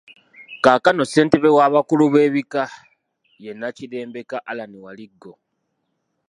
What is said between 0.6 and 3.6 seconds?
Kaakano Ssentebe w’abakulu b’ebkika ye